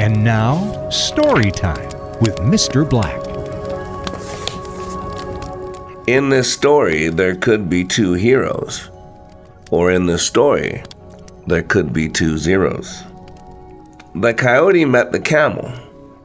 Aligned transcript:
And 0.00 0.24
now, 0.24 0.88
story 0.88 1.50
time 1.50 1.90
with 2.22 2.36
Mr. 2.36 2.88
Black. 2.88 3.20
In 6.08 6.30
this 6.30 6.50
story, 6.50 7.10
there 7.10 7.36
could 7.36 7.68
be 7.68 7.84
two 7.84 8.14
heroes. 8.14 8.88
Or 9.70 9.90
in 9.90 10.06
this 10.06 10.26
story, 10.26 10.82
there 11.46 11.62
could 11.62 11.92
be 11.92 12.08
two 12.08 12.38
zeros. 12.38 13.02
The 14.14 14.32
coyote 14.32 14.86
met 14.86 15.12
the 15.12 15.20
camel, 15.20 15.70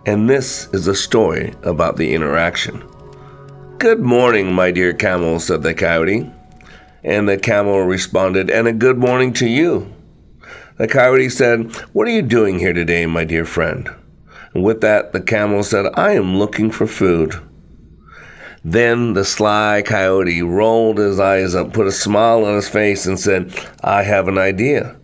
and 0.05 0.29
this 0.29 0.69
is 0.71 0.87
a 0.87 0.95
story 0.95 1.53
about 1.63 1.97
the 1.97 2.13
interaction. 2.13 2.81
Good 3.77 3.99
morning, 3.99 4.53
my 4.53 4.71
dear 4.71 4.93
camel, 4.93 5.37
said 5.41 5.63
the 5.63 5.73
coyote. 5.73 6.31
And 7.03 7.27
the 7.27 7.37
camel 7.37 7.81
responded, 7.81 8.49
And 8.49 8.69
a 8.69 8.73
good 8.73 8.97
morning 8.97 9.33
to 9.33 9.49
you. 9.49 9.94
The 10.77 10.87
coyote 10.89 11.29
said, 11.29 11.73
What 11.93 12.05
are 12.05 12.11
you 12.11 12.21
doing 12.21 12.59
here 12.59 12.73
today, 12.73 13.05
my 13.05 13.23
dear 13.23 13.45
friend? 13.45 13.89
And 14.53 14.61
with 14.61 14.81
that, 14.81 15.13
the 15.13 15.21
camel 15.21 15.63
said, 15.63 15.85
I 15.93 16.11
am 16.13 16.37
looking 16.37 16.69
for 16.69 16.85
food. 16.85 17.35
Then 18.63 19.13
the 19.13 19.23
sly 19.23 19.83
coyote 19.85 20.41
rolled 20.41 20.97
his 20.97 21.17
eyes 21.17 21.55
up, 21.55 21.71
put 21.71 21.87
a 21.87 21.93
smile 21.93 22.43
on 22.43 22.55
his 22.55 22.67
face, 22.67 23.05
and 23.05 23.17
said, 23.17 23.53
I 23.83 24.03
have 24.03 24.27
an 24.27 24.37
idea. 24.37 24.97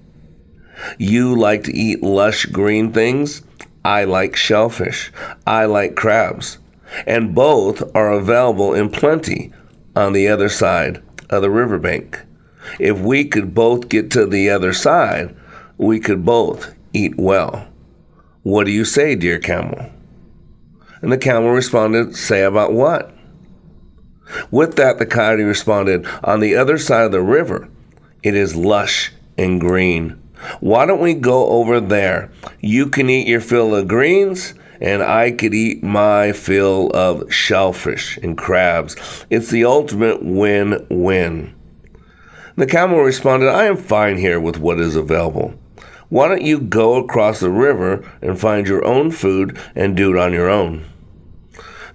You 0.98 1.40
like 1.40 1.64
to 1.66 1.74
eat 1.74 2.04
lush 2.04 2.48
green 2.48 2.92
things? 2.92 3.42
I 3.86 4.04
like 4.04 4.36
shellfish. 4.36 5.12
I 5.48 5.66
like 5.66 5.96
crabs. 5.96 6.58
And 7.08 7.34
both 7.34 7.84
are 7.96 8.12
available 8.12 8.74
in 8.74 8.90
plenty 8.90 9.54
on 9.96 10.12
the 10.12 10.28
other 10.28 10.50
side 10.50 11.02
of 11.30 11.42
the 11.42 11.50
riverbank. 11.50 12.20
If 12.78 13.00
we 13.00 13.24
could 13.24 13.54
both 13.54 13.88
get 13.88 14.12
to 14.12 14.26
the 14.26 14.50
other 14.50 14.74
side, 14.74 15.36
we 15.82 16.00
could 16.00 16.24
both 16.24 16.76
eat 16.94 17.18
well. 17.18 17.68
What 18.44 18.66
do 18.66 18.72
you 18.72 18.86
say, 18.86 19.16
dear 19.16 19.40
camel? 19.40 19.90
And 21.02 21.12
the 21.12 21.18
camel 21.18 21.50
responded, 21.50 22.16
Say 22.16 22.44
about 22.44 22.72
what? 22.72 23.16
With 24.52 24.76
that, 24.76 25.00
the 25.00 25.08
coyote 25.08 25.42
responded, 25.42 26.06
On 26.24 26.40
the 26.40 26.56
other 26.56 26.78
side 26.78 27.06
of 27.06 27.12
the 27.12 27.22
river, 27.22 27.68
it 28.22 28.36
is 28.36 28.56
lush 28.56 29.12
and 29.40 29.60
green. 29.60 30.22
Why 30.60 30.86
don't 30.86 31.02
we 31.02 31.16
go 31.16 31.48
over 31.48 31.80
there? 31.80 32.32
You 32.60 32.88
can 32.88 33.10
eat 33.10 33.28
your 33.28 33.42
fill 33.42 33.76
of 33.76 33.88
greens, 33.88 34.54
and 34.80 35.02
I 35.02 35.32
could 35.32 35.56
eat 35.56 35.82
my 35.82 36.32
fill 36.32 36.92
of 36.94 37.34
shellfish 37.34 38.18
and 38.18 38.38
crabs. 38.38 38.96
It's 39.32 39.50
the 39.50 39.66
ultimate 39.66 40.24
win 40.24 40.86
win. 40.92 41.56
The 42.56 42.68
camel 42.68 43.00
responded, 43.00 43.50
I 43.50 43.66
am 43.66 43.78
fine 43.78 44.18
here 44.18 44.40
with 44.40 44.60
what 44.60 44.80
is 44.80 44.96
available. 44.96 45.56
Why 46.12 46.28
don't 46.28 46.42
you 46.42 46.60
go 46.60 46.96
across 46.96 47.40
the 47.40 47.50
river 47.50 48.04
and 48.22 48.38
find 48.38 48.68
your 48.68 48.84
own 48.84 49.12
food 49.12 49.58
and 49.76 49.96
do 49.96 50.12
it 50.12 50.20
on 50.20 50.34
your 50.34 50.50
own? 50.50 50.84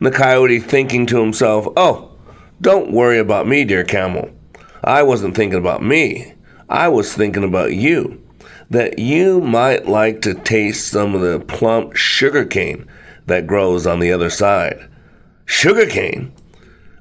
The 0.00 0.11
coyote, 0.11 0.59
thinking 0.59 1.05
to 1.09 1.20
himself, 1.20 1.69
Oh, 1.77 2.17
don't 2.59 2.92
worry 2.92 3.19
about 3.19 3.47
me, 3.47 3.64
dear 3.64 3.84
camel. 3.84 4.31
I 4.83 5.03
wasn't 5.03 5.37
thinking 5.37 5.59
about 5.59 5.83
me. 5.83 6.33
I 6.67 6.89
was 6.89 7.12
thinking 7.12 7.44
about 7.44 7.75
you 7.75 8.27
that 8.70 8.98
you 8.98 9.42
might 9.42 9.87
like 9.87 10.22
to 10.22 10.33
taste 10.33 10.89
some 10.89 11.14
of 11.14 11.20
the 11.20 11.39
plump 11.39 11.94
sugar 11.94 12.47
cane 12.47 12.89
that 13.27 13.47
grows 13.47 13.87
on 13.87 14.00
the 14.00 14.12
other 14.12 14.31
side. 14.31 14.89
Sugar 15.44 15.84
cane? 15.84 16.33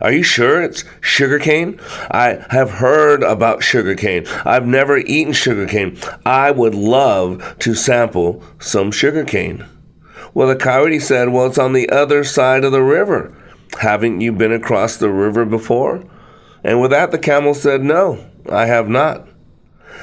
Are 0.06 0.12
you 0.12 0.22
sure 0.22 0.62
it's 0.62 0.84
sugar 1.02 1.40
cane? 1.40 1.80
I 2.12 2.46
have 2.52 2.70
heard 2.70 3.24
about 3.24 3.64
sugar 3.64 3.96
cane. 3.96 4.28
I've 4.46 4.68
never 4.68 4.98
eaten 5.00 5.34
sugar 5.34 5.66
cane. 5.66 5.98
I 6.24 6.52
would 6.52 6.76
love 6.76 7.56
to 7.58 7.74
sample 7.74 8.44
some 8.60 8.92
sugar 8.92 9.26
cane. 9.26 9.66
Well, 10.36 10.48
the 10.48 10.58
coyote 10.58 11.00
said, 11.00 11.30
Well, 11.30 11.48
it's 11.48 11.58
on 11.58 11.74
the 11.74 11.90
other 11.90 12.24
side 12.24 12.64
of 12.64 12.72
the 12.72 12.84
river. 12.84 13.36
Haven't 13.80 14.22
you 14.22 14.32
been 14.32 14.52
across 14.52 14.98
the 14.98 15.10
river 15.10 15.44
before? 15.44 16.04
And 16.64 16.80
with 16.80 16.92
that, 16.92 17.10
the 17.10 17.18
camel 17.18 17.56
said, 17.56 17.82
No, 17.82 18.24
I 18.48 18.68
have 18.68 18.88
not. 18.88 19.28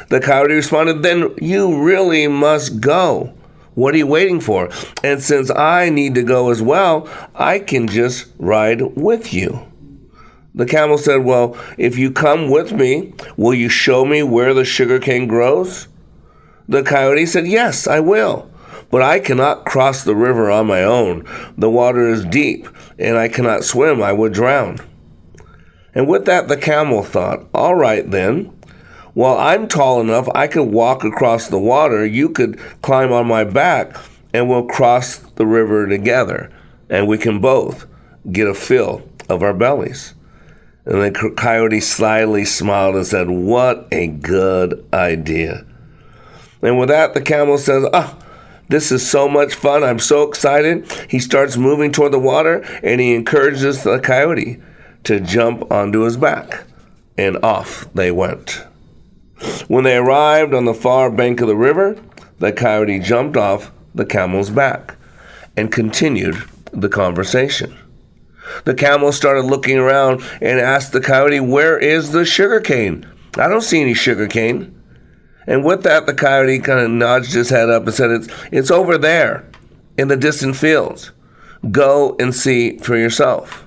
The 0.09 0.19
coyote 0.19 0.55
responded, 0.55 1.05
Then 1.05 1.33
you 1.41 1.81
really 1.81 2.27
must 2.27 2.81
go. 2.81 3.33
What 3.75 3.95
are 3.95 3.99
you 3.99 4.09
waiting 4.09 4.41
for? 4.41 4.69
And 5.05 5.23
since 5.23 5.49
I 5.49 5.91
need 5.91 6.17
to 6.17 6.25
go 6.25 6.51
as 6.51 6.61
well, 6.61 7.09
I 7.37 7.61
can 7.61 7.87
just 7.87 8.27
ride 8.41 8.83
with 8.97 9.33
you. 9.33 9.69
The 10.55 10.67
camel 10.67 10.99
said, 10.99 11.25
Well, 11.25 11.57
if 11.79 11.97
you 11.97 12.11
come 12.11 12.51
with 12.51 12.73
me, 12.73 13.15
will 13.37 13.55
you 13.55 13.69
show 13.69 14.05
me 14.05 14.23
where 14.23 14.53
the 14.53 14.65
sugar 14.65 14.99
cane 14.99 15.27
grows? 15.27 15.89
The 16.69 16.83
coyote 16.83 17.27
said, 17.27 17.47
Yes, 17.47 17.87
I 17.87 18.01
will. 18.01 18.51
But 18.91 19.01
I 19.01 19.21
cannot 19.21 19.65
cross 19.65 20.05
the 20.05 20.15
river 20.15 20.51
on 20.51 20.67
my 20.67 20.85
own. 20.85 21.27
The 21.57 21.71
water 21.71 22.07
is 22.07 22.27
deep, 22.27 22.69
and 22.99 23.17
I 23.17 23.29
cannot 23.29 23.65
swim. 23.65 24.03
I 24.03 24.13
would 24.13 24.35
drown. 24.35 24.79
And 25.95 26.07
with 26.07 26.27
that, 26.27 26.49
the 26.49 26.59
camel 26.59 27.03
thought, 27.03 27.47
All 27.55 27.75
right 27.75 28.09
then. 28.11 28.55
Well, 29.15 29.39
I'm 29.39 29.69
tall 29.69 30.01
enough, 30.01 30.29
I 30.35 30.47
could 30.47 30.65
walk 30.65 31.05
across 31.05 31.49
the 31.49 31.59
water. 31.59 32.05
You 32.05 32.31
could 32.31 32.59
climb 32.81 33.13
on 33.13 33.27
my 33.27 33.45
back, 33.45 33.97
and 34.33 34.49
we'll 34.49 34.67
cross 34.67 35.19
the 35.19 35.47
river 35.47 35.87
together, 35.87 36.51
and 36.89 37.07
we 37.07 37.19
can 37.19 37.39
both 37.39 37.87
get 38.31 38.49
a 38.49 38.55
fill 38.55 39.03
of 39.29 39.43
our 39.43 39.53
bellies. 39.53 40.15
And 40.85 41.03
the 41.03 41.33
coyote 41.37 41.81
slyly 41.81 42.45
smiled 42.45 42.97
and 42.97 43.07
said, 43.07 43.31
What 43.31 43.87
a 43.93 44.09
good 44.09 44.85
idea. 44.93 45.65
And 46.61 46.79
with 46.79 46.89
that, 46.89 47.15
the 47.15 47.21
camel 47.21 47.59
says, 47.59 47.85
Ah, 47.93 48.17
oh, 48.19 48.23
this 48.69 48.91
is 48.91 49.09
so 49.09 49.29
much 49.29 49.55
fun. 49.55 49.85
I'm 49.85 49.99
so 49.99 50.23
excited. 50.23 50.91
He 51.09 51.19
starts 51.19 51.57
moving 51.57 51.93
toward 51.93 52.13
the 52.13 52.19
water 52.19 52.63
and 52.83 53.01
he 53.01 53.15
encourages 53.15 53.83
the 53.83 54.01
coyote 54.01 54.61
to 55.05 55.21
jump 55.21 55.71
onto 55.71 56.01
his 56.01 56.17
back. 56.17 56.65
And 57.19 57.37
off 57.45 57.87
they 57.95 58.11
went. 58.11 58.65
When 59.69 59.85
they 59.85 59.97
arrived 59.97 60.55
on 60.55 60.65
the 60.65 60.75
far 60.75 61.11
bank 61.11 61.41
of 61.41 61.49
the 61.49 61.57
river, 61.57 62.01
the 62.39 62.53
coyote 62.53 62.99
jumped 63.01 63.37
off 63.37 63.71
the 63.95 64.07
camel's 64.07 64.51
back 64.51 64.97
and 65.57 65.71
continued 65.71 66.37
the 66.73 66.89
conversation. 66.89 67.77
The 68.65 68.75
camel 68.75 69.13
started 69.13 69.45
looking 69.45 69.79
around 69.79 70.23
and 70.41 70.61
asked 70.61 70.93
the 70.93 71.01
coyote, 71.01 71.41
Where 71.41 71.79
is 71.79 72.13
the 72.13 72.25
sugar 72.25 72.61
cane? 72.61 73.07
I 73.37 73.49
don't 73.49 73.63
see 73.63 73.81
any 73.81 73.95
sugar 73.95 74.27
cane. 74.27 74.79
And 75.47 75.65
with 75.65 75.83
that, 75.85 76.07
the 76.07 76.15
coyote 76.15 76.61
kind 76.61 76.81
of 76.81 76.91
nudged 76.91 77.33
his 77.33 77.51
head 77.51 77.71
up 77.71 77.85
and 77.87 77.95
said, 77.95 78.11
It's, 78.11 78.29
it's 78.53 78.71
over 78.71 78.99
there 78.99 79.49
in 79.97 80.09
the 80.09 80.17
distant 80.17 80.57
fields. 80.57 81.13
Go 81.71 82.17
and 82.19 82.35
see 82.35 82.79
for 82.79 82.97
yourself. 82.97 83.67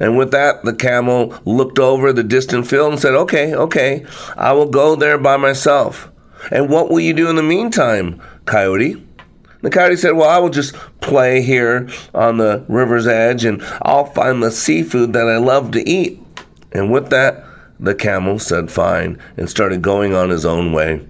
And 0.00 0.16
with 0.16 0.32
that, 0.32 0.64
the 0.64 0.74
camel 0.74 1.38
looked 1.44 1.78
over 1.78 2.12
the 2.12 2.24
distant 2.24 2.66
field 2.66 2.92
and 2.92 3.00
said, 3.00 3.14
Okay, 3.14 3.54
okay, 3.54 4.04
I 4.36 4.52
will 4.52 4.68
go 4.68 4.96
there 4.96 5.18
by 5.18 5.36
myself. 5.36 6.10
And 6.50 6.68
what 6.68 6.90
will 6.90 7.00
you 7.00 7.14
do 7.14 7.30
in 7.30 7.36
the 7.36 7.42
meantime, 7.42 8.20
coyote? 8.44 9.03
The 9.64 9.70
coyote 9.70 9.96
said, 9.96 10.10
Well, 10.10 10.28
I 10.28 10.36
will 10.36 10.50
just 10.50 10.74
play 11.00 11.40
here 11.40 11.88
on 12.12 12.36
the 12.36 12.66
river's 12.68 13.06
edge 13.06 13.46
and 13.46 13.62
I'll 13.80 14.04
find 14.04 14.42
the 14.42 14.50
seafood 14.50 15.14
that 15.14 15.26
I 15.26 15.38
love 15.38 15.70
to 15.70 15.88
eat. 15.88 16.20
And 16.72 16.92
with 16.92 17.08
that, 17.08 17.46
the 17.80 17.94
camel 17.94 18.38
said 18.38 18.70
fine 18.70 19.18
and 19.38 19.48
started 19.48 19.80
going 19.80 20.12
on 20.12 20.28
his 20.28 20.44
own 20.44 20.74
way. 20.74 21.06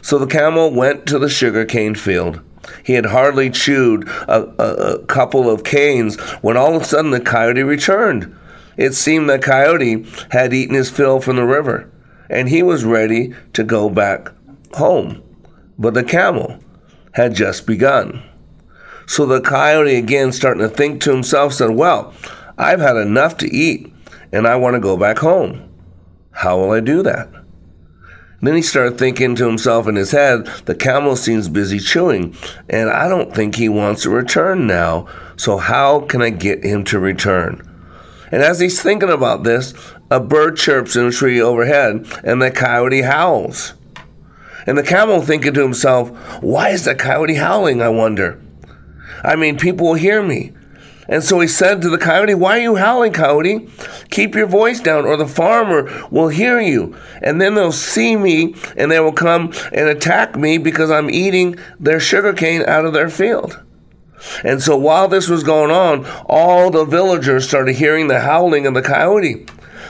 So 0.00 0.18
the 0.18 0.26
camel 0.26 0.70
went 0.70 1.04
to 1.08 1.18
the 1.18 1.28
sugarcane 1.28 1.94
field. 1.94 2.40
He 2.82 2.94
had 2.94 3.04
hardly 3.04 3.50
chewed 3.50 4.08
a, 4.08 4.42
a, 4.58 4.94
a, 4.94 5.04
couple 5.04 5.50
of 5.50 5.64
canes 5.64 6.18
when 6.40 6.56
all 6.56 6.74
of 6.74 6.82
a 6.82 6.84
sudden 6.86 7.10
the 7.10 7.20
coyote 7.20 7.62
returned. 7.62 8.34
It 8.78 8.94
seemed 8.94 9.28
the 9.28 9.38
coyote 9.38 10.06
had 10.30 10.54
eaten 10.54 10.74
his 10.74 10.90
fill 10.90 11.20
from 11.20 11.36
the 11.36 11.44
river, 11.44 11.90
and 12.30 12.48
he 12.48 12.62
was 12.62 12.84
ready 12.84 13.34
to 13.52 13.64
go 13.64 13.90
back 13.90 14.30
home. 14.72 15.22
But 15.78 15.92
the 15.92 16.04
camel 16.04 16.58
had 17.18 17.34
just 17.34 17.66
begun. 17.66 18.22
So 19.06 19.26
the 19.26 19.40
coyote, 19.40 19.96
again 19.96 20.30
starting 20.30 20.62
to 20.62 20.68
think 20.68 21.02
to 21.02 21.10
himself, 21.10 21.52
said, 21.52 21.70
Well, 21.70 22.14
I've 22.56 22.78
had 22.80 22.96
enough 22.96 23.36
to 23.38 23.52
eat, 23.52 23.92
and 24.30 24.46
I 24.46 24.54
want 24.54 24.74
to 24.74 24.80
go 24.80 24.96
back 24.96 25.18
home. 25.18 25.68
How 26.30 26.58
will 26.58 26.70
I 26.70 26.78
do 26.78 27.02
that? 27.02 27.28
Then 28.40 28.54
he 28.54 28.62
started 28.62 28.98
thinking 28.98 29.34
to 29.34 29.46
himself 29.46 29.88
in 29.88 29.96
his 29.96 30.12
head, 30.12 30.46
the 30.66 30.76
camel 30.76 31.16
seems 31.16 31.48
busy 31.48 31.80
chewing, 31.80 32.36
and 32.70 32.88
I 32.88 33.08
don't 33.08 33.34
think 33.34 33.56
he 33.56 33.68
wants 33.68 34.02
to 34.02 34.10
return 34.10 34.68
now, 34.68 35.08
so 35.36 35.56
how 35.58 36.02
can 36.02 36.22
I 36.22 36.30
get 36.30 36.62
him 36.62 36.84
to 36.84 37.00
return? 37.00 37.64
And 38.30 38.42
as 38.42 38.60
he's 38.60 38.80
thinking 38.80 39.10
about 39.10 39.42
this, 39.42 39.74
a 40.08 40.20
bird 40.20 40.56
chirps 40.56 40.94
in 40.94 41.06
a 41.06 41.10
tree 41.10 41.40
overhead, 41.40 42.06
and 42.22 42.40
the 42.40 42.52
coyote 42.52 43.02
howls. 43.02 43.74
And 44.68 44.76
the 44.76 44.82
camel 44.82 45.22
thinking 45.22 45.54
to 45.54 45.62
himself, 45.62 46.10
why 46.42 46.68
is 46.68 46.84
the 46.84 46.94
coyote 46.94 47.36
howling, 47.36 47.80
I 47.80 47.88
wonder? 47.88 48.38
I 49.24 49.34
mean, 49.34 49.56
people 49.56 49.86
will 49.86 49.94
hear 49.94 50.22
me. 50.22 50.52
And 51.08 51.24
so 51.24 51.40
he 51.40 51.48
said 51.48 51.80
to 51.80 51.88
the 51.88 51.96
coyote, 51.96 52.34
Why 52.34 52.58
are 52.58 52.62
you 52.62 52.76
howling, 52.76 53.14
coyote? 53.14 53.66
Keep 54.10 54.34
your 54.34 54.46
voice 54.46 54.78
down, 54.78 55.06
or 55.06 55.16
the 55.16 55.26
farmer 55.26 56.06
will 56.10 56.28
hear 56.28 56.60
you. 56.60 56.94
And 57.22 57.40
then 57.40 57.54
they'll 57.54 57.72
see 57.72 58.14
me 58.14 58.56
and 58.76 58.92
they 58.92 59.00
will 59.00 59.14
come 59.14 59.54
and 59.72 59.88
attack 59.88 60.36
me 60.36 60.58
because 60.58 60.90
I'm 60.90 61.08
eating 61.08 61.58
their 61.80 61.98
sugarcane 61.98 62.60
out 62.66 62.84
of 62.84 62.92
their 62.92 63.08
field. 63.08 63.58
And 64.44 64.62
so 64.62 64.76
while 64.76 65.08
this 65.08 65.30
was 65.30 65.44
going 65.44 65.70
on, 65.70 66.04
all 66.26 66.70
the 66.70 66.84
villagers 66.84 67.48
started 67.48 67.76
hearing 67.76 68.08
the 68.08 68.20
howling 68.20 68.66
of 68.66 68.74
the 68.74 68.82
coyote. 68.82 69.46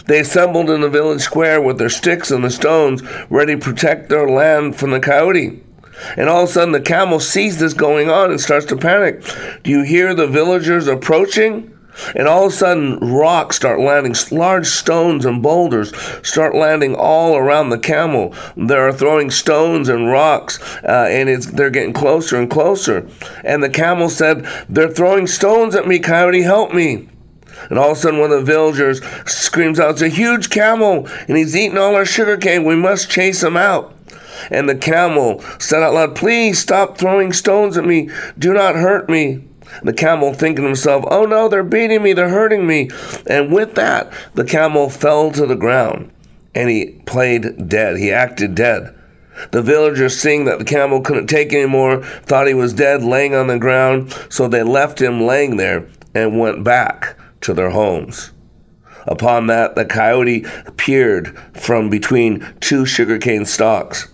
They 0.08 0.20
assembled 0.20 0.70
in 0.70 0.80
the 0.80 0.88
village 0.88 1.20
square 1.20 1.60
with 1.60 1.76
their 1.76 1.90
sticks 1.90 2.30
and 2.30 2.42
the 2.42 2.50
stones, 2.50 3.02
ready 3.28 3.54
to 3.54 3.60
protect 3.60 4.08
their 4.08 4.26
land 4.26 4.74
from 4.74 4.90
the 4.90 5.00
coyote. 5.00 5.62
And 6.16 6.30
all 6.30 6.44
of 6.44 6.48
a 6.48 6.52
sudden, 6.52 6.72
the 6.72 6.80
camel 6.80 7.20
sees 7.20 7.58
this 7.58 7.74
going 7.74 8.08
on 8.08 8.30
and 8.30 8.40
starts 8.40 8.64
to 8.66 8.76
panic. 8.76 9.22
Do 9.64 9.70
you 9.70 9.82
hear 9.82 10.14
the 10.14 10.26
villagers 10.26 10.86
approaching? 10.86 11.74
And 12.14 12.26
all 12.26 12.46
of 12.46 12.52
a 12.52 12.56
sudden, 12.56 12.98
rocks 13.00 13.56
start 13.56 13.80
landing, 13.80 14.14
large 14.30 14.66
stones 14.66 15.26
and 15.26 15.42
boulders 15.42 15.92
start 16.26 16.54
landing 16.54 16.94
all 16.94 17.36
around 17.36 17.68
the 17.68 17.78
camel. 17.78 18.34
They're 18.56 18.92
throwing 18.92 19.30
stones 19.30 19.90
and 19.90 20.08
rocks, 20.08 20.58
uh, 20.84 21.08
and 21.10 21.28
it's, 21.28 21.46
they're 21.46 21.70
getting 21.70 21.92
closer 21.92 22.36
and 22.36 22.48
closer. 22.48 23.06
And 23.44 23.62
the 23.62 23.68
camel 23.68 24.08
said, 24.08 24.46
They're 24.70 24.88
throwing 24.88 25.26
stones 25.26 25.74
at 25.74 25.86
me, 25.86 25.98
Coyote, 25.98 26.42
help 26.42 26.72
me. 26.72 27.08
And 27.68 27.78
all 27.78 27.92
of 27.92 27.98
a 27.98 28.00
sudden, 28.00 28.20
one 28.20 28.32
of 28.32 28.40
the 28.40 28.52
villagers 28.52 29.04
screams 29.26 29.78
out, 29.78 29.92
It's 29.92 30.02
a 30.02 30.08
huge 30.08 30.50
camel, 30.50 31.06
and 31.28 31.36
he's 31.36 31.56
eating 31.56 31.78
all 31.78 31.94
our 31.94 32.06
sugar 32.06 32.36
cane. 32.36 32.64
We 32.64 32.76
must 32.76 33.10
chase 33.10 33.42
him 33.42 33.56
out. 33.56 33.94
And 34.50 34.68
the 34.68 34.76
camel 34.76 35.40
said 35.58 35.82
out 35.82 35.94
loud, 35.94 36.16
Please 36.16 36.58
stop 36.58 36.96
throwing 36.96 37.32
stones 37.32 37.76
at 37.76 37.84
me. 37.84 38.10
Do 38.38 38.52
not 38.52 38.76
hurt 38.76 39.08
me. 39.08 39.44
The 39.82 39.92
camel 39.92 40.32
thinking 40.32 40.62
to 40.62 40.68
himself, 40.68 41.04
Oh 41.08 41.24
no, 41.24 41.48
they're 41.48 41.62
beating 41.62 42.02
me, 42.02 42.12
they're 42.12 42.28
hurting 42.28 42.66
me. 42.66 42.90
And 43.26 43.52
with 43.52 43.74
that, 43.74 44.12
the 44.34 44.44
camel 44.44 44.88
fell 44.88 45.30
to 45.32 45.46
the 45.46 45.56
ground 45.56 46.10
and 46.54 46.70
he 46.70 47.00
played 47.06 47.68
dead. 47.68 47.98
He 47.98 48.10
acted 48.10 48.54
dead. 48.54 48.94
The 49.52 49.62
villagers, 49.62 50.18
seeing 50.18 50.46
that 50.46 50.58
the 50.58 50.64
camel 50.64 51.00
couldn't 51.00 51.28
take 51.28 51.52
anymore, 51.52 52.02
thought 52.02 52.48
he 52.48 52.54
was 52.54 52.72
dead, 52.72 53.04
laying 53.04 53.34
on 53.34 53.46
the 53.46 53.58
ground, 53.58 54.12
so 54.28 54.48
they 54.48 54.64
left 54.64 55.00
him 55.00 55.20
laying 55.20 55.56
there 55.56 55.86
and 56.14 56.40
went 56.40 56.64
back 56.64 57.16
to 57.42 57.54
their 57.54 57.70
homes. 57.70 58.32
Upon 59.06 59.46
that, 59.46 59.74
the 59.74 59.84
coyote 59.84 60.44
appeared 60.66 61.38
from 61.54 61.88
between 61.88 62.46
two 62.60 62.84
sugarcane 62.84 63.46
stalks, 63.46 64.08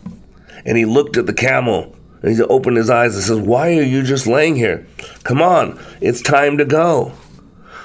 and 0.65 0.79
he 0.79 0.85
looked 0.85 1.17
at 1.17 1.26
the 1.26 1.32
camel 1.35 1.94
and 2.23 2.35
he 2.35 2.43
opened 2.43 2.79
his 2.79 2.88
eyes 2.88 3.15
and 3.15 3.25
says, 3.25 3.38
Why 3.38 3.76
are 3.76 3.82
you 3.82 4.03
just 4.03 4.26
laying 4.26 4.56
here? 4.56 4.87
Come 5.25 5.43
on, 5.43 5.79
it's 6.00 6.23
time 6.23 6.56
to 6.59 6.65
go. 6.65 7.12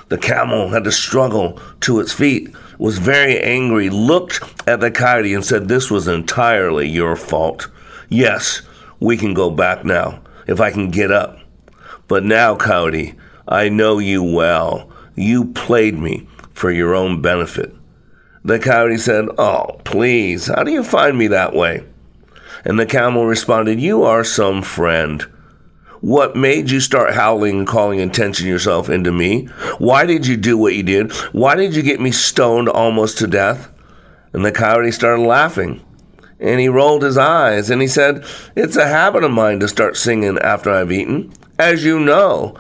The 0.07 0.17
camel 0.17 0.69
had 0.69 0.85
to 0.85 0.91
struggle 0.91 1.59
to 1.81 1.99
its 1.99 2.13
feet, 2.13 2.55
was 2.77 2.99
very 2.99 3.37
angry, 3.39 3.89
looked 3.89 4.41
at 4.65 4.79
the 4.79 4.91
coyote 4.91 5.33
and 5.33 5.43
said, 5.43 5.67
This 5.67 5.91
was 5.91 6.07
entirely 6.07 6.87
your 6.87 7.15
fault. 7.17 7.67
Yes, 8.07 8.61
we 8.99 9.17
can 9.17 9.33
go 9.33 9.49
back 9.49 9.83
now, 9.83 10.21
if 10.47 10.61
I 10.61 10.71
can 10.71 10.89
get 10.89 11.11
up. 11.11 11.37
But 12.07 12.23
now, 12.23 12.55
coyote, 12.55 13.15
I 13.47 13.67
know 13.67 13.99
you 13.99 14.23
well. 14.23 14.89
You 15.19 15.51
played 15.51 15.99
me 15.99 16.29
for 16.53 16.71
your 16.71 16.95
own 16.95 17.21
benefit. 17.21 17.75
The 18.45 18.57
coyote 18.57 18.99
said, 18.99 19.25
Oh, 19.37 19.81
please, 19.83 20.47
how 20.47 20.63
do 20.63 20.71
you 20.71 20.81
find 20.81 21.17
me 21.17 21.27
that 21.27 21.53
way? 21.53 21.83
And 22.63 22.79
the 22.79 22.85
camel 22.85 23.25
responded, 23.25 23.81
You 23.81 24.03
are 24.03 24.23
some 24.23 24.61
friend. 24.61 25.21
What 25.99 26.37
made 26.37 26.71
you 26.71 26.79
start 26.79 27.15
howling 27.15 27.57
and 27.59 27.67
calling 27.67 27.99
attention 27.99 28.47
yourself 28.47 28.89
into 28.89 29.11
me? 29.11 29.47
Why 29.77 30.05
did 30.05 30.25
you 30.25 30.37
do 30.37 30.57
what 30.57 30.75
you 30.75 30.83
did? 30.83 31.11
Why 31.33 31.55
did 31.55 31.75
you 31.75 31.83
get 31.83 31.99
me 31.99 32.11
stoned 32.11 32.69
almost 32.69 33.17
to 33.17 33.27
death? 33.27 33.69
And 34.31 34.45
the 34.45 34.53
coyote 34.53 34.93
started 34.93 35.23
laughing. 35.23 35.85
And 36.39 36.61
he 36.61 36.69
rolled 36.69 37.03
his 37.03 37.17
eyes 37.17 37.69
and 37.69 37.81
he 37.81 37.89
said, 37.89 38.23
It's 38.55 38.77
a 38.77 38.87
habit 38.87 39.25
of 39.25 39.31
mine 39.31 39.59
to 39.59 39.67
start 39.67 39.97
singing 39.97 40.37
after 40.39 40.71
I've 40.71 40.93
eaten. 40.93 41.33
As 41.59 41.83
you 41.83 41.99
know, 41.99 42.55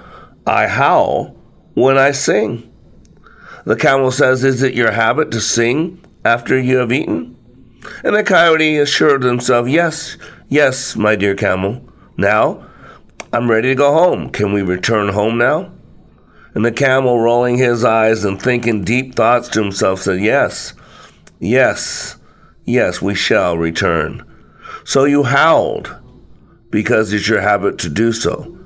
I 0.45 0.67
howl 0.67 1.38
when 1.79 1.97
I 1.97 2.11
sing. 2.11 2.71
The 3.65 3.75
camel 3.75 4.11
says, 4.11 4.43
Is 4.43 4.63
it 4.63 4.73
your 4.73 4.91
habit 4.91 5.31
to 5.31 5.39
sing 5.39 6.03
after 6.25 6.59
you 6.59 6.77
have 6.77 6.91
eaten? 6.91 7.35
And 8.03 8.15
the 8.15 8.23
coyote 8.23 8.77
assured 8.77 9.23
himself, 9.23 9.67
Yes, 9.67 10.17
yes, 10.49 10.95
my 10.95 11.15
dear 11.15 11.35
camel. 11.35 11.81
Now, 12.17 12.65
I'm 13.31 13.49
ready 13.49 13.69
to 13.69 13.75
go 13.75 13.93
home. 13.93 14.29
Can 14.29 14.51
we 14.53 14.61
return 14.61 15.09
home 15.09 15.37
now? 15.37 15.71
And 16.53 16.65
the 16.65 16.71
camel, 16.71 17.19
rolling 17.19 17.57
his 17.57 17.85
eyes 17.85 18.25
and 18.25 18.41
thinking 18.41 18.83
deep 18.83 19.15
thoughts 19.15 19.47
to 19.49 19.61
himself, 19.61 20.01
said, 20.01 20.19
Yes, 20.19 20.73
yes, 21.39 22.17
yes, 22.65 23.01
we 23.01 23.15
shall 23.15 23.57
return. 23.57 24.25
So 24.83 25.05
you 25.05 25.23
howled 25.23 25.95
because 26.71 27.13
it's 27.13 27.27
your 27.27 27.41
habit 27.41 27.77
to 27.79 27.89
do 27.89 28.11
so. 28.11 28.57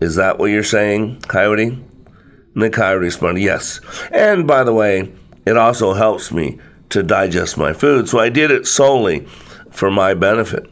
Is 0.00 0.16
that 0.16 0.38
what 0.38 0.46
you're 0.46 0.62
saying, 0.62 1.20
coyote? 1.22 1.84
Coyote 2.70 3.00
responded, 3.00 3.40
Yes. 3.40 3.80
And 4.10 4.46
by 4.46 4.64
the 4.64 4.74
way, 4.74 5.12
it 5.46 5.56
also 5.56 5.94
helps 5.94 6.32
me 6.32 6.58
to 6.90 7.02
digest 7.02 7.56
my 7.56 7.72
food. 7.72 8.08
So 8.08 8.18
I 8.18 8.28
did 8.28 8.50
it 8.50 8.66
solely 8.66 9.26
for 9.70 9.90
my 9.90 10.14
benefit. 10.14 10.70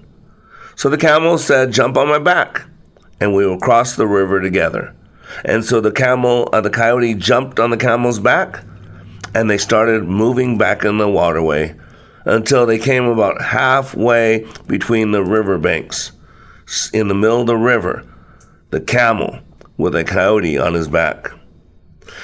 So 0.75 0.88
the 0.88 0.99
camel 0.99 1.38
said, 1.38 1.73
Jump 1.73 1.97
on 1.97 2.09
my 2.09 2.19
back, 2.19 2.65
and 3.21 3.35
we 3.35 3.47
will 3.47 3.59
cross 3.59 3.97
the 3.97 4.06
river 4.06 4.41
together. 4.41 4.94
And 5.44 5.65
so 5.65 5.81
the 5.81 5.93
camel, 5.93 6.49
uh, 6.53 6.61
the 6.61 6.71
coyote 6.71 7.15
jumped 7.15 7.59
on 7.59 7.71
the 7.71 7.77
camel's 7.77 8.21
back, 8.21 8.65
and 9.35 9.50
they 9.50 9.59
started 9.59 10.05
moving 10.05 10.59
back 10.59 10.85
in 10.85 10.99
the 10.99 11.09
waterway 11.09 11.75
until 12.25 12.67
they 12.67 12.79
came 12.79 13.05
about 13.05 13.41
halfway 13.41 14.47
between 14.67 15.12
the 15.12 15.23
river 15.23 15.59
banks. 15.59 16.12
In 16.93 17.09
the 17.09 17.15
middle 17.15 17.43
of 17.43 17.47
the 17.47 17.56
river, 17.56 18.05
the 18.71 18.81
camel 18.81 19.39
with 19.77 19.94
a 19.94 20.05
coyote 20.05 20.59
on 20.59 20.75
his 20.75 20.89
back. 20.89 21.31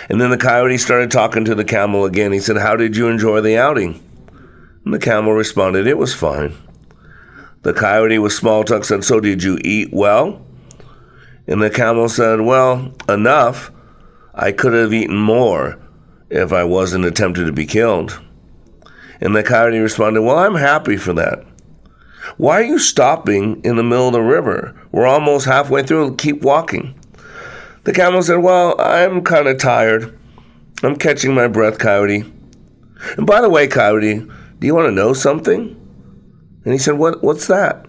And 0.09 0.21
then 0.21 0.31
the 0.31 0.37
coyote 0.37 0.79
started 0.79 1.11
talking 1.11 1.45
to 1.45 1.55
the 1.55 1.65
camel 1.65 2.05
again. 2.05 2.33
He 2.33 2.41
said, 2.41 2.57
How 2.57 2.77
did 2.77 2.97
you 2.97 3.09
enjoy 3.09 3.41
the 3.41 3.57
outing? 3.57 4.03
And 4.85 4.95
the 4.95 4.99
camel 4.99 5.33
responded, 5.33 5.87
It 5.87 5.99
was 5.99 6.15
fine. 6.15 6.55
The 7.63 7.73
coyote 7.73 8.19
with 8.19 8.33
small 8.33 8.65
talk 8.65 8.85
said, 8.85 9.05
So 9.05 9.21
did 9.21 9.43
you 9.43 9.59
eat 9.63 9.91
well? 9.93 10.45
And 11.47 11.63
the 11.63 11.71
camel 11.71 12.09
said, 12.09 12.41
Well, 12.41 12.95
enough. 13.09 13.71
I 14.35 14.53
could 14.53 14.73
have 14.73 14.95
eaten 14.95 15.17
more 15.17 15.79
if 16.31 16.53
I 16.53 16.65
wasn't 16.65 17.05
attempted 17.05 17.45
to 17.45 17.53
be 17.53 17.67
killed. 17.67 18.21
And 19.21 19.37
the 19.37 19.43
coyote 19.43 19.79
responded, 19.79 20.23
Well, 20.23 20.39
I'm 20.39 20.55
happy 20.55 20.97
for 20.97 21.13
that. 21.15 21.45
Why 22.37 22.61
are 22.61 22.65
you 22.65 22.79
stopping 22.79 23.61
in 23.65 23.77
the 23.77 23.83
middle 23.83 24.07
of 24.07 24.13
the 24.13 24.23
river? 24.23 24.75
We're 24.91 25.07
almost 25.07 25.47
halfway 25.47 25.83
through. 25.83 26.17
Keep 26.17 26.43
walking. 26.43 26.99
The 27.85 27.93
camel 27.93 28.23
said, 28.23 28.37
Well, 28.37 28.81
I'm 28.81 29.23
kind 29.23 29.49
of 29.49 29.59
tired. 29.59 30.19
I'm 30.83 30.97
catching 30.97 31.35
my 31.35 31.49
breath, 31.49 31.79
Coyote. 31.79 32.25
And 33.17 33.27
by 33.27 33.41
the 33.41 33.51
way, 33.51 33.67
Coyote, 33.67 34.21
do 34.59 34.67
you 34.67 34.75
want 34.75 34.87
to 34.87 34.93
know 34.93 35.13
something? 35.13 35.79
And 36.65 36.73
he 36.73 36.79
said, 36.79 36.95
what, 36.95 37.23
What's 37.23 37.49
that? 37.49 37.87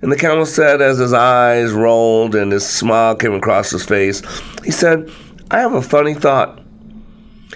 And 0.00 0.10
the 0.10 0.16
camel 0.16 0.44
said, 0.44 0.82
as 0.82 0.98
his 0.98 1.12
eyes 1.12 1.70
rolled 1.70 2.34
and 2.34 2.50
his 2.50 2.68
smile 2.68 3.14
came 3.14 3.34
across 3.34 3.70
his 3.70 3.84
face, 3.84 4.20
he 4.64 4.72
said, 4.72 5.08
I 5.48 5.60
have 5.60 5.74
a 5.74 5.82
funny 5.82 6.14
thought. 6.14 6.60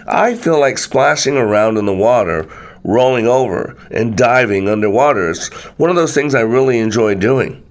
I 0.07 0.37
feel 0.37 0.61
like 0.61 0.79
splashing 0.79 1.37
around 1.37 1.77
in 1.77 1.87
the 1.87 1.95
water, 1.95 2.49
rolling 2.85 3.27
over, 3.27 3.77
and 3.91 4.17
diving 4.17 4.69
underwater. 4.69 5.29
It's 5.31 5.49
one 5.79 5.91
of 5.91 5.97
those 5.97 6.15
things 6.15 6.37
I 6.37 6.43
really 6.43 6.79
enjoy 6.79 7.17
doing. 7.17 7.66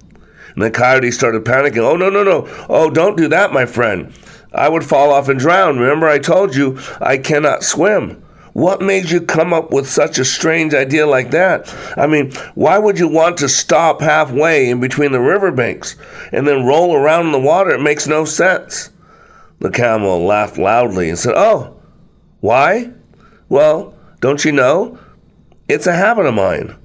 And 0.56 0.64
the 0.64 0.72
coyote 0.72 1.12
started 1.12 1.44
panicking. 1.44 1.84
Oh, 1.84 1.98
no, 1.98 2.10
no, 2.10 2.24
no. 2.24 2.48
Oh, 2.70 2.90
don't 2.90 3.18
do 3.18 3.28
that, 3.28 3.54
my 3.54 3.66
friend. 3.66 4.14
I 4.54 4.70
would 4.70 4.86
fall 4.86 5.12
off 5.12 5.28
and 5.28 5.40
drown. 5.40 5.78
Remember, 5.78 6.08
I 6.08 6.18
told 6.18 6.56
you 6.56 6.80
I 7.02 7.18
cannot 7.18 7.64
swim. 7.64 8.24
What 8.54 8.82
made 8.82 9.12
you 9.12 9.20
come 9.20 9.52
up 9.52 9.74
with 9.74 9.86
such 9.86 10.18
a 10.18 10.24
strange 10.24 10.74
idea 10.74 11.06
like 11.06 11.32
that? 11.32 11.76
I 11.98 12.08
mean, 12.08 12.32
why 12.56 12.78
would 12.78 12.98
you 12.98 13.10
want 13.10 13.36
to 13.40 13.50
stop 13.50 14.00
halfway 14.00 14.70
in 14.70 14.80
between 14.80 15.12
the 15.12 15.20
riverbanks 15.20 15.98
and 16.32 16.48
then 16.48 16.66
roll 16.66 16.96
around 16.96 17.26
in 17.26 17.32
the 17.34 17.40
water? 17.40 17.72
It 17.72 17.82
makes 17.82 18.08
no 18.08 18.24
sense. 18.24 18.92
The 19.60 19.72
camel 19.72 20.26
laughed 20.26 20.58
loudly 20.58 21.10
and 21.10 21.20
said, 21.20 21.34
Oh, 21.36 21.82
why? 22.40 22.92
Well, 23.50 23.94
don't 24.22 24.46
you 24.46 24.54
know? 24.54 25.00
It's 25.68 25.88
a 25.88 25.94
habit 25.94 26.26
of 26.26 26.34
mine. 26.34 26.78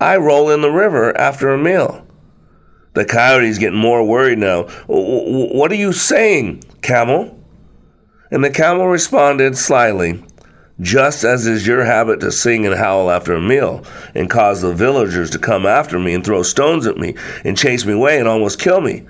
I 0.00 0.16
roll 0.16 0.48
in 0.48 0.62
the 0.62 0.70
river 0.70 1.14
after 1.18 1.50
a 1.50 1.58
meal. 1.58 2.07
The 2.98 3.04
coyote's 3.04 3.58
getting 3.58 3.78
more 3.78 4.02
worried 4.02 4.40
now. 4.40 4.64
What 4.88 5.70
are 5.70 5.76
you 5.76 5.92
saying, 5.92 6.64
camel? 6.82 7.38
And 8.32 8.42
the 8.42 8.50
camel 8.50 8.88
responded 8.88 9.56
slyly, 9.56 10.20
Just 10.80 11.22
as 11.22 11.46
is 11.46 11.64
your 11.64 11.84
habit 11.84 12.18
to 12.18 12.32
sing 12.32 12.66
and 12.66 12.74
howl 12.74 13.08
after 13.08 13.34
a 13.34 13.40
meal, 13.40 13.84
and 14.16 14.28
cause 14.28 14.62
the 14.62 14.74
villagers 14.74 15.30
to 15.30 15.38
come 15.38 15.64
after 15.64 15.96
me 16.00 16.12
and 16.12 16.24
throw 16.24 16.42
stones 16.42 16.88
at 16.88 16.96
me 16.96 17.14
and 17.44 17.56
chase 17.56 17.86
me 17.86 17.92
away 17.92 18.18
and 18.18 18.26
almost 18.26 18.58
kill 18.58 18.80
me. 18.80 19.06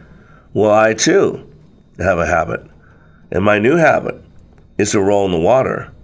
Well, 0.53 0.71
I 0.71 0.93
too 0.93 1.51
have 1.99 2.19
a 2.19 2.27
habit 2.27 2.61
And 3.31 3.43
my 3.43 3.59
new 3.59 3.77
habit 3.77 4.23
is 4.77 4.91
to 4.91 5.01
roll 5.01 5.25
in 5.25 5.33
the 5.33 5.39
water 5.39 5.95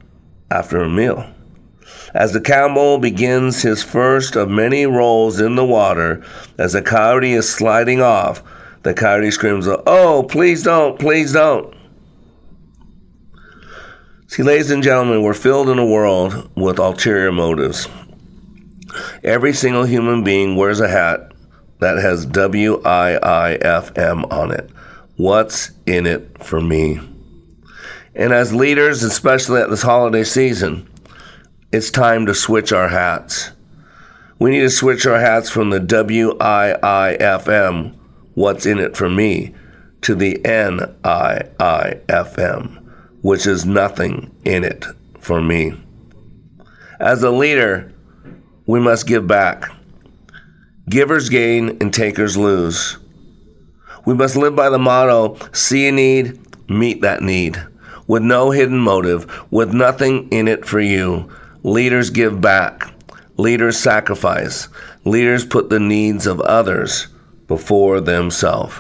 after 0.51 0.83
a 0.83 0.89
meal. 0.89 1.34
As 2.15 2.33
the 2.33 2.41
camel 2.41 2.99
begins 2.99 3.63
his 3.63 3.83
first 3.83 4.37
of 4.37 4.49
many 4.49 4.87
rolls 4.87 5.41
in 5.41 5.57
the 5.57 5.65
water, 5.65 6.25
as 6.57 6.73
the 6.73 6.81
coyote 6.81 7.33
is 7.33 7.53
sliding 7.53 8.01
off, 8.01 8.41
the 8.85 8.95
coyote 8.95 9.33
screams, 9.33 9.67
Oh, 9.67 10.25
please 10.29 10.63
don't, 10.63 10.99
please 10.99 11.33
don't. 11.33 11.75
See, 14.29 14.45
ladies 14.45 14.71
and 14.71 14.83
gentlemen, 14.83 15.23
we're 15.23 15.35
filled 15.35 15.69
in 15.69 15.79
a 15.79 15.87
world 15.87 16.51
with 16.57 16.79
ulterior 16.79 17.33
motives. 17.33 17.89
Every 19.25 19.53
single 19.53 19.85
human 19.85 20.23
being 20.23 20.55
wears 20.55 20.81
a 20.81 20.89
hat 20.89 21.33
that 21.81 21.99
has 21.99 22.27
W 22.27 22.81
I 22.85 23.17
I 23.17 23.55
F 23.55 23.97
M 23.99 24.25
on 24.27 24.53
it. 24.53 24.71
What's 25.17 25.73
in 25.87 26.07
it 26.07 26.43
for 26.43 26.61
me? 26.61 27.01
And 28.15 28.33
as 28.33 28.55
leaders, 28.55 29.03
especially 29.03 29.61
at 29.61 29.71
this 29.71 29.83
holiday 29.83 30.25
season, 30.25 30.89
it's 31.75 31.91
time 31.91 32.25
to 32.25 32.35
switch 32.35 32.73
our 32.73 32.89
hats. 32.89 33.51
We 34.39 34.53
need 34.53 34.61
to 34.61 34.71
switch 34.71 35.07
our 35.07 35.19
hats 35.19 35.51
from 35.51 35.71
the 35.71 35.81
W 35.81 36.37
I 36.39 36.71
I 36.81 37.15
F 37.15 37.49
M, 37.49 37.99
what's 38.35 38.65
in 38.65 38.79
it 38.79 38.97
for 38.97 39.11
me, 39.11 39.53
to 40.03 40.15
the 40.15 40.45
N 40.45 40.95
I 41.03 41.43
I 41.59 41.99
F 42.09 42.39
M, 42.39 42.95
which 43.23 43.45
is 43.45 43.67
nothing 43.67 44.33
in 44.45 44.63
it 44.63 44.85
for 45.19 45.43
me. 45.43 45.73
As 47.01 47.25
a 47.25 47.33
leader, 47.33 47.93
we 48.67 48.79
must 48.79 49.09
give 49.09 49.27
back. 49.27 49.69
Givers 50.89 51.29
gain 51.29 51.71
and 51.81 51.93
takers 51.93 52.37
lose. 52.37 52.99
We 54.07 54.15
must 54.15 54.37
live 54.37 54.55
by 54.55 54.71
the 54.71 54.79
motto 54.79 55.39
see 55.53 55.89
a 55.89 55.93
need, 55.93 56.39
meet 56.71 57.01
that 57.01 57.21
need. 57.21 57.61
With 58.07 58.23
no 58.23 58.53
hidden 58.53 58.79
motive, 58.79 59.51
with 59.51 59.75
nothing 59.75 60.29
in 60.29 60.47
it 60.47 60.65
for 60.65 60.79
you, 60.79 61.33
leaders 61.65 62.11
give 62.11 62.41
back. 62.41 62.95
Leaders 63.37 63.77
sacrifice. 63.77 64.69
Leaders 65.05 65.45
put 65.45 65.69
the 65.69 65.81
needs 65.81 66.29
of 66.29 66.41
others 66.41 67.09
before 67.49 68.01
themselves. 68.01 68.77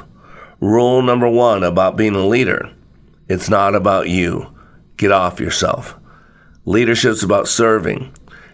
Rule 0.60 1.02
number 1.02 1.28
one 1.28 1.64
about 1.64 1.96
being 1.96 2.14
a 2.14 2.24
leader 2.24 2.70
it's 3.28 3.48
not 3.48 3.74
about 3.74 4.08
you. 4.08 4.54
Get 4.96 5.10
off 5.10 5.40
yourself. 5.40 5.94
Leadership's 6.66 7.22
about 7.22 7.48
serving. 7.48 8.12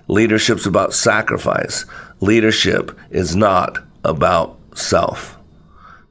Leadership's 0.08 0.66
about 0.66 0.94
sacrifice. 0.94 1.84
Leadership 2.20 2.96
is 3.10 3.34
not 3.34 3.78
about 4.04 4.58
self. 4.74 5.38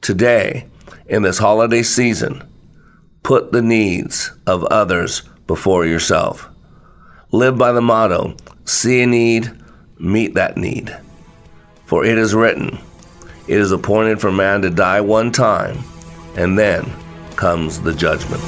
Today, 0.02 0.68
in 1.08 1.24
this 1.24 1.38
holiday 1.38 1.84
season, 1.84 2.48
put 3.24 3.52
the 3.52 3.62
needs 3.62 4.32
of 4.46 4.64
others 4.66 5.22
before 5.48 5.86
yourself. 5.86 6.50
Live 7.32 7.60
by 7.60 7.72
the 7.72 7.82
motto 7.82 8.36
see 8.66 9.04
a 9.04 9.06
need, 9.06 9.52
meet 10.00 10.34
that 10.34 10.58
need. 10.58 10.98
For 11.86 12.04
it 12.04 12.18
is 12.18 12.34
written, 12.34 12.80
It 13.48 13.60
is 13.60 13.72
appointed 13.72 14.20
for 14.20 14.32
man 14.32 14.64
to 14.64 14.72
die 14.72 15.02
one 15.02 15.32
time, 15.32 15.78
and 16.36 16.58
then 16.58 16.92
comes 17.36 17.82
the 17.82 17.94
judgment. 17.94 18.42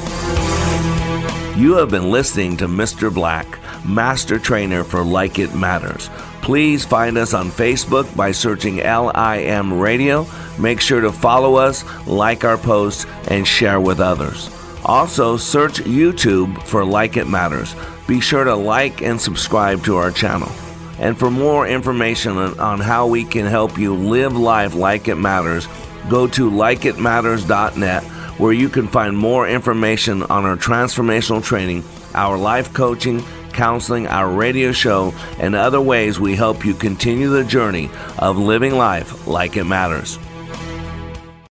You 1.55 1.75
have 1.75 1.91
been 1.91 2.09
listening 2.09 2.57
to 2.57 2.67
Mr. 2.67 3.13
Black, 3.13 3.59
Master 3.85 4.39
Trainer 4.39 4.83
for 4.83 5.03
Like 5.03 5.37
It 5.37 5.53
Matters. 5.53 6.09
Please 6.41 6.83
find 6.83 7.19
us 7.19 7.35
on 7.35 7.51
Facebook 7.51 8.15
by 8.15 8.31
searching 8.31 8.77
LIM 8.77 9.79
Radio. 9.79 10.25
Make 10.57 10.81
sure 10.81 11.01
to 11.01 11.11
follow 11.11 11.55
us, 11.55 11.85
like 12.07 12.43
our 12.43 12.57
posts, 12.57 13.05
and 13.27 13.47
share 13.47 13.79
with 13.79 13.99
others. 13.99 14.49
Also, 14.85 15.37
search 15.37 15.79
YouTube 15.81 16.61
for 16.63 16.83
Like 16.83 17.17
It 17.17 17.27
Matters. 17.27 17.75
Be 18.07 18.19
sure 18.19 18.43
to 18.43 18.55
like 18.55 19.01
and 19.01 19.19
subscribe 19.19 19.83
to 19.85 19.95
our 19.95 20.11
channel. 20.11 20.51
And 20.99 21.17
for 21.17 21.31
more 21.31 21.67
information 21.67 22.37
on 22.37 22.79
how 22.79 23.07
we 23.07 23.23
can 23.23 23.45
help 23.45 23.77
you 23.77 23.95
live 23.95 24.35
life 24.35 24.75
like 24.75 25.07
it 25.07 25.15
matters, 25.15 25.67
go 26.09 26.27
to 26.27 26.49
likeitmatters.net 26.49 28.03
where 28.37 28.53
you 28.53 28.69
can 28.69 28.87
find 28.87 29.15
more 29.15 29.47
information 29.47 30.23
on 30.23 30.45
our 30.45 30.57
transformational 30.57 31.43
training, 31.43 31.83
our 32.15 32.37
life 32.37 32.73
coaching, 32.73 33.23
counseling, 33.51 34.07
our 34.07 34.29
radio 34.29 34.71
show, 34.71 35.13
and 35.39 35.53
other 35.53 35.81
ways 35.81 36.19
we 36.19 36.35
help 36.35 36.65
you 36.65 36.73
continue 36.73 37.29
the 37.29 37.43
journey 37.43 37.89
of 38.17 38.37
living 38.37 38.75
life 38.75 39.27
like 39.27 39.57
it 39.57 39.65
matters. 39.65 40.17